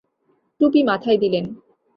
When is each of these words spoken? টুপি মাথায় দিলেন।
টুপি 0.61 0.81
মাথায় 0.83 1.17
দিলেন। 1.17 1.45